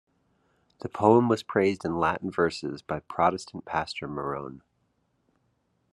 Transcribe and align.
The 0.79 0.89
poem 0.89 1.29
was 1.29 1.43
praised 1.43 1.85
in 1.85 1.99
Latin 1.99 2.31
verses 2.31 2.81
by 2.81 3.01
Protestant 3.01 3.65
pastor 3.65 4.07
Marron. 4.07 4.63